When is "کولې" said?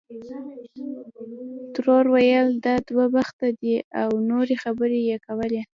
5.25-5.61